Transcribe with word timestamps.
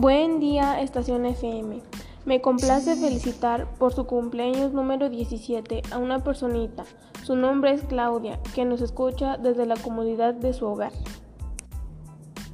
Buen 0.00 0.40
día, 0.40 0.80
Estación 0.80 1.26
FM. 1.26 1.82
Me 2.24 2.40
complace 2.40 2.96
felicitar 2.96 3.66
por 3.74 3.92
su 3.92 4.06
cumpleaños 4.06 4.72
número 4.72 5.10
17 5.10 5.82
a 5.90 5.98
una 5.98 6.24
personita. 6.24 6.84
Su 7.22 7.36
nombre 7.36 7.74
es 7.74 7.82
Claudia, 7.82 8.40
que 8.54 8.64
nos 8.64 8.80
escucha 8.80 9.36
desde 9.36 9.66
la 9.66 9.76
comodidad 9.76 10.32
de 10.32 10.54
su 10.54 10.64
hogar. 10.64 10.92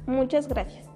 Muchas 0.07 0.49
gracias. 0.49 0.86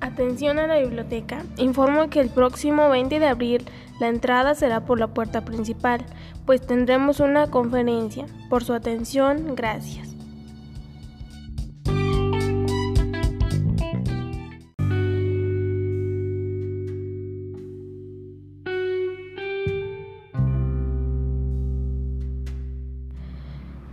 Atención 0.00 0.58
a 0.58 0.66
la 0.66 0.78
biblioteca. 0.78 1.44
Informo 1.58 2.08
que 2.08 2.20
el 2.20 2.30
próximo 2.30 2.88
20 2.88 3.18
de 3.20 3.26
abril 3.26 3.64
la 4.00 4.08
entrada 4.08 4.54
será 4.54 4.86
por 4.86 4.98
la 4.98 5.08
puerta 5.08 5.42
principal, 5.44 6.04
pues 6.46 6.66
tendremos 6.66 7.20
una 7.20 7.50
conferencia. 7.50 8.24
Por 8.48 8.64
su 8.64 8.72
atención, 8.72 9.54
gracias. 9.54 10.08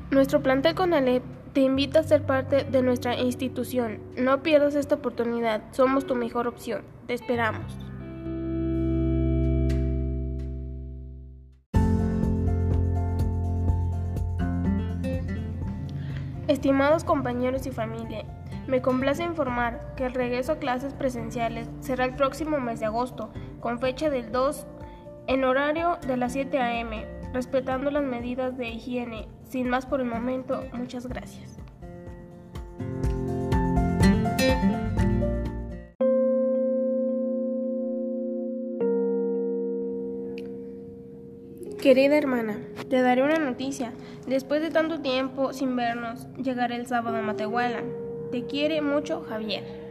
Nuestro 0.09 0.41
plantel 0.41 0.73
con 0.73 0.93
Alep 0.93 1.36
te 1.57 1.63
invita 1.63 2.01
a 2.01 2.03
ser 2.03 2.21
parte 2.21 2.65
de 2.65 2.83
nuestra 2.83 3.15
institución. 3.15 3.99
No 4.15 4.43
pierdas 4.43 4.75
esta 4.75 4.93
oportunidad. 4.93 5.63
Somos 5.71 6.05
tu 6.05 6.13
mejor 6.13 6.45
opción. 6.45 6.83
Te 7.07 7.15
esperamos. 7.15 7.75
Estimados 16.47 17.03
compañeros 17.03 17.65
y 17.65 17.71
familia, 17.71 18.23
me 18.67 18.83
complace 18.83 19.23
informar 19.23 19.95
que 19.95 20.05
el 20.05 20.13
regreso 20.13 20.51
a 20.51 20.59
clases 20.59 20.93
presenciales 20.93 21.67
será 21.79 22.05
el 22.05 22.13
próximo 22.13 22.59
mes 22.59 22.81
de 22.81 22.85
agosto, 22.85 23.31
con 23.61 23.79
fecha 23.79 24.11
del 24.11 24.31
2 24.31 24.67
en 25.25 25.43
horario 25.43 25.97
de 26.05 26.17
las 26.17 26.33
7 26.33 26.59
a.m., 26.59 27.16
respetando 27.33 27.91
las 27.91 28.03
medidas 28.03 28.57
de 28.57 28.69
higiene 28.69 29.27
sin 29.43 29.69
más 29.69 29.85
por 29.85 30.01
el 30.01 30.07
momento, 30.07 30.63
muchas 30.73 31.07
gracias. 31.07 31.57
Querida 41.81 42.17
hermana, 42.17 42.59
te 42.89 43.01
daré 43.01 43.23
una 43.23 43.39
noticia. 43.39 43.93
Después 44.27 44.61
de 44.61 44.71
tanto 44.71 44.99
tiempo 44.99 45.53
sin 45.53 45.75
vernos, 45.75 46.27
llegaré 46.35 46.75
el 46.75 46.87
sábado 46.87 47.17
a 47.17 47.21
Matehuala. 47.21 47.81
Te 48.31 48.45
quiere 48.45 48.81
mucho 48.81 49.21
Javier. 49.21 49.86